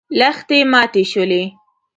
لښتې 0.19 0.59
ماتې 0.71 1.03
شولې. 1.11 1.43